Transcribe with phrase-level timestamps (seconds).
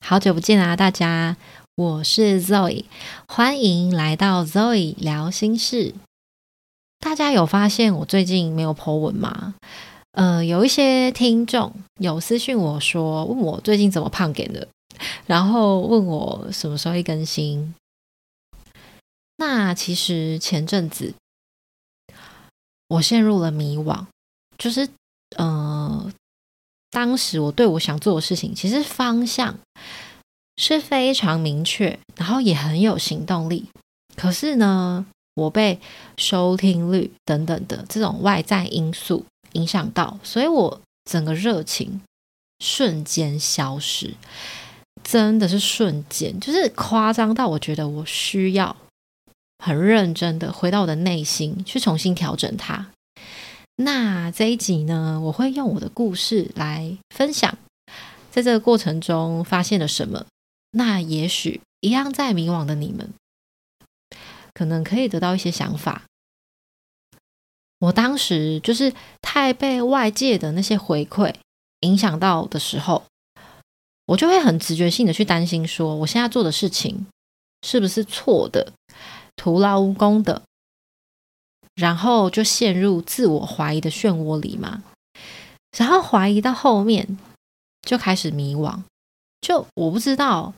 [0.00, 1.36] 好久不见啊，大家，
[1.74, 2.84] 我是 Zoe，
[3.26, 5.92] 欢迎来到 Zoe 聊心事。
[7.00, 9.56] 大家有发现我最近没有 po 文吗？
[10.12, 14.68] 呃，有一些听众有私讯我说，问我最近怎么胖给的，
[15.26, 17.74] 然后问我什么时候会更新。
[19.38, 21.12] 那其实前阵子
[22.86, 24.06] 我陷入了迷惘，
[24.56, 24.88] 就是
[25.36, 25.59] 呃。
[26.90, 29.58] 当时我对我想做的事情，其实方向
[30.56, 33.66] 是非常明确，然后也很有行动力。
[34.16, 35.78] 可是呢，我被
[36.18, 42.02] 收听率等等的这种外在因素影响到，所以我整个热情
[42.58, 44.14] 瞬间消失，
[45.02, 48.76] 真的是瞬间，就是夸张到我觉得我需要
[49.64, 52.88] 很认真的回到我的内心去重新调整它。
[53.82, 57.56] 那这一集呢，我会用我的故事来分享，
[58.30, 60.26] 在这个过程中发现了什么。
[60.72, 63.14] 那也许一样在迷惘的你们，
[64.52, 66.02] 可能可以得到一些想法。
[67.78, 68.92] 我当时就是
[69.22, 71.34] 太被外界的那些回馈
[71.80, 73.04] 影响到的时候，
[74.04, 77.06] 我就会很直觉性的去担心，说我现在做的事情
[77.66, 78.74] 是不是错的，
[79.36, 80.42] 徒劳无功的。
[81.76, 84.82] 然后就陷入自我怀疑的漩涡里嘛，
[85.78, 87.18] 然后怀疑到后面
[87.82, 88.80] 就开始迷惘，
[89.40, 90.52] 就我不知道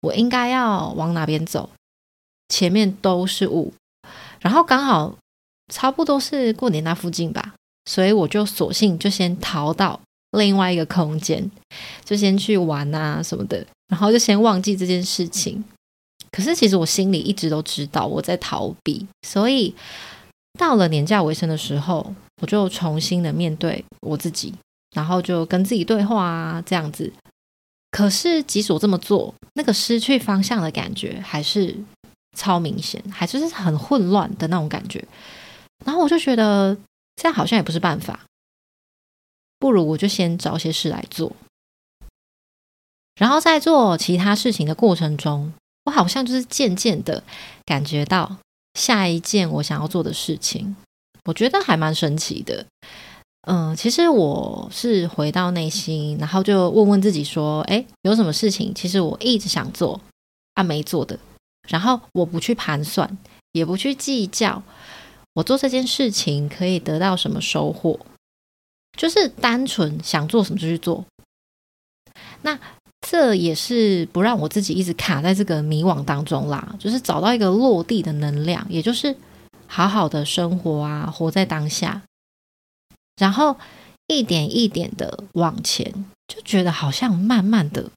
[0.00, 1.70] 我应该要往哪边走，
[2.48, 3.72] 前面都是雾，
[4.40, 5.16] 然后刚好
[5.72, 10.00] 差不多是过年那附近吧，所以我就索性就先逃到
[10.32, 11.48] 另外一个空间，
[12.04, 15.62] 就先去玩啊什么的，然后就先忘记这件事情。
[16.32, 19.72] 可是其实我心里一直都知道我在逃避，所以。
[20.58, 24.54] 到了年假尾声的时候，我就重新的面对我自己，
[24.94, 27.12] 然后就跟自己对话啊，这样子。
[27.90, 31.76] 可是即使我这么做，那个失去方向的感觉还是
[32.36, 35.04] 超明显，还是很混乱的那种感觉。
[35.84, 36.76] 然后我就觉得
[37.16, 38.20] 这样好像也不是办法，
[39.58, 41.32] 不如我就先找些事来做。
[43.16, 45.52] 然后在做其他事情的过程中，
[45.84, 47.22] 我好像就是渐渐的
[47.64, 48.38] 感觉到。
[48.74, 50.76] 下一件我想要做的事情，
[51.24, 52.66] 我觉得还蛮神奇的。
[53.46, 60.00] 嗯，其实我是回到内心，然后就问问自己说：“哎，有什么事情其实我一直想做
[60.54, 61.18] 啊没做的？
[61.68, 63.18] 然后我不去盘算，
[63.52, 64.62] 也不去计较，
[65.34, 67.98] 我做这件事情可以得到什么收获，
[68.98, 71.04] 就是单纯想做什么就去做。
[72.42, 72.58] 那。”
[73.06, 79.14] 这也是不让我自己一直卡在这个迷惘当中啦，就是找到一个落地的能量，也就是
[79.66, 82.02] 好好的生活啊，活在当下，
[83.16, 83.56] 然后
[84.06, 87.90] 一点一点的往前，就觉得好像慢慢的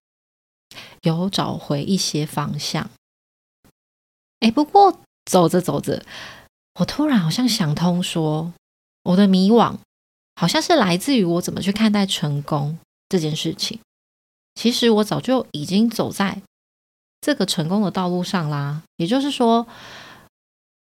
[1.01, 2.89] 有找回一些方向。
[4.41, 6.03] 哎，不过走着走着，
[6.81, 8.53] 我突然好像想通，说
[9.03, 9.77] 我的迷惘
[10.35, 13.79] 好像是来自于我怎么去看待成功这件事情。
[14.57, 16.41] 其实我早就已经走在
[17.21, 18.81] 这个成功的道路上啦。
[18.95, 19.67] 也就是说，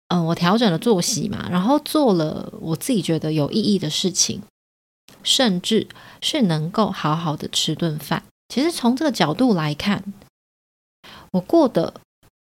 [0.08, 4.42] 嗯，我调整了作息嘛，然后做了我自己觉得有意义的事情，
[5.22, 5.88] 甚至
[6.24, 8.24] 是能够好好的吃顿饭。
[8.50, 10.12] 其实从这个角度来看，
[11.34, 11.94] 我过得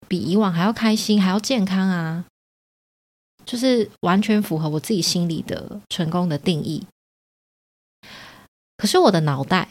[0.07, 2.25] 比以往还要开心，还要健康啊，
[3.45, 6.87] 就是完全符合我自己心里的成功的定义。
[8.75, 9.69] 可是我的脑袋。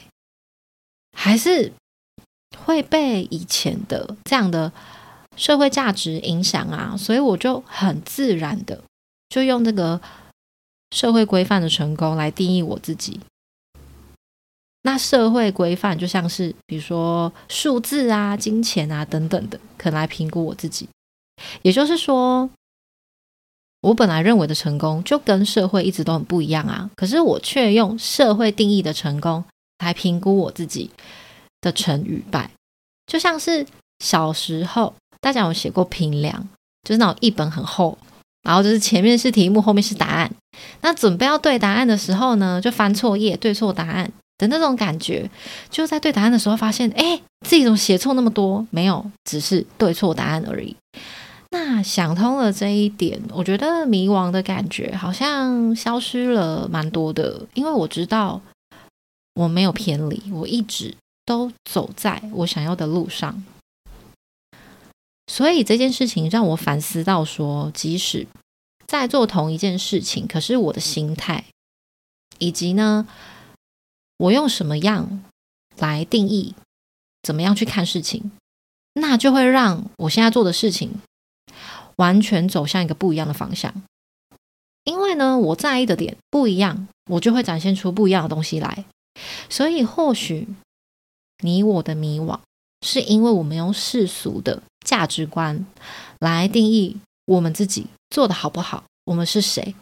[1.31, 1.73] 还是
[2.65, 4.73] 会被以前的这样的
[5.37, 8.83] 社会价值影响啊，所以我就很自然的
[9.29, 10.01] 就用这个
[10.91, 13.21] 社会规范的成功来定义我自己。
[14.83, 20.89] 那社会规范就像是比如说数字啊、金钱啊等等的，可来评估我自己。
[21.63, 22.51] 也就是说，
[23.83, 29.45] 我本来认为的成功就跟社会一直都很不一样啊，可是我却用社会定义的成功。
[29.83, 30.91] 来评估我自己
[31.61, 32.51] 的成与败，
[33.07, 33.67] 就像是
[34.05, 36.49] 小时候大家有写过评量，
[36.83, 37.97] 就是那种一本很厚，
[38.43, 40.31] 然后就是前面是题目，后面是答案。
[40.81, 45.31] 那准备要对答案的时候呢，就翻错页，对错答案的那种感觉。
[45.69, 48.67] 就在对答案的时候，发现哎，自己怎么写错那么多？
[48.71, 50.77] 没有，只是对错答案而已。
[51.51, 58.41] 那想通了这一点，我觉得迷惘的感觉好像消失了蛮多的，因为我知道。
[59.35, 63.45] 我没有偏离，我一直都走在我想要的路上。
[65.27, 68.27] 所以这件事情让我反思到，说即使
[68.87, 71.45] 在做同一件事情，可是我的心态，
[72.39, 73.07] 以及呢，
[74.17, 75.23] 我用什么样
[75.77, 76.57] 来定义
[77.23, 78.33] 怎么样去看事情，
[78.95, 81.01] 那就会让我现在做的事情
[81.97, 83.73] 完全走向一个不一样的方向。
[84.83, 88.85] 因为呢，我在意的点不一样，我就会展现出不一样的东西来。
[89.49, 90.49] 所以，或许
[91.41, 92.39] 你我的迷惘，
[92.83, 95.67] 是因为我们用世俗的价值观
[96.19, 99.75] 来定义我们自己做的好不好，我们是谁，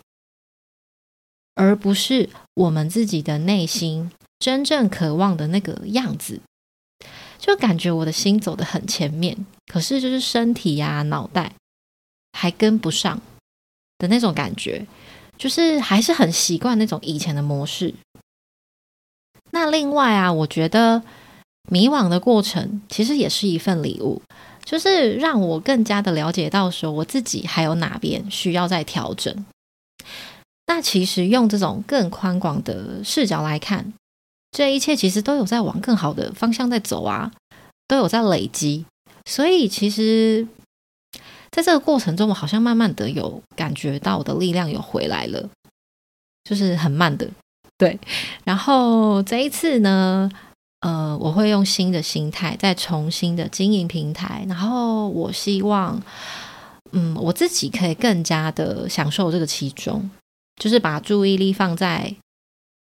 [1.55, 6.41] 而不是我们自己的内心真正渴望的那个样子。
[7.39, 11.55] 就感觉我的心走得很前面，可是就是身体呀、脑袋
[12.33, 13.23] 还跟不上
[13.97, 14.87] 的那种感觉，
[15.39, 17.95] 就是还是很习惯那种以前的模式。
[19.53, 21.03] 那另外啊，我觉得
[21.69, 24.21] 迷惘的过程其实也是一份礼物，
[24.65, 29.47] 就是让我更加的了解到说我自己还有哪边需要再调整。
[30.67, 33.93] 那其实用这种更宽广的视角来看。
[34.51, 37.31] 这一切其实都有在往更好的方向在走啊，
[37.87, 38.87] 都有在累积，
[39.27, 40.49] 所以其实
[41.51, 45.51] 在这个过程中，我好像慢慢的有感觉到我的力量有回来了，
[46.45, 47.29] 就是很慢的，
[47.77, 47.99] 对。
[48.45, 50.31] 然后这一次呢，
[50.81, 56.01] 呃，我会用新的心态再重新的经营平台，然后我希望，
[56.93, 60.09] 嗯，我自己可以更加的享受这个其中，
[60.57, 62.15] 就是把注意力放在。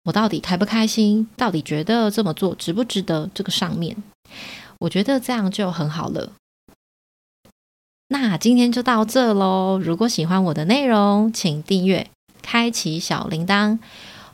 [0.05, 1.29] 我到底开不开心？
[1.37, 3.31] 到底觉得这么做值不值得？
[3.35, 3.97] 这个上面，
[4.79, 6.33] 我觉得这样就很好了。
[8.09, 9.81] 那今天就到这喽。
[9.83, 12.11] 如果喜欢我的内容，请订阅、
[12.43, 13.79] 开启小铃铛，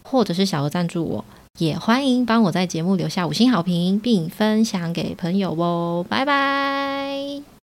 [0.02, 1.24] 或者是小额赞助我，
[1.58, 6.06] 也欢迎帮我在节目留下五星好评，并分享给朋友哦。
[6.08, 7.57] 拜拜。